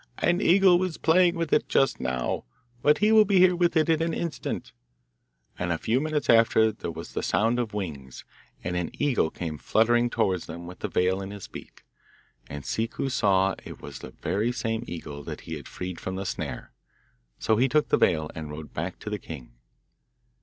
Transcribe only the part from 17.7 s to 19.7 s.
the veil and rode back to the king.